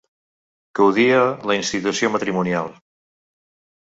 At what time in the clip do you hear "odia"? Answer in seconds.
0.93-1.19